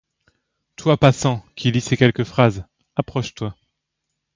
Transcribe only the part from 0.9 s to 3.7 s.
Passant, qui lis ces quelques phrases, approche-toi.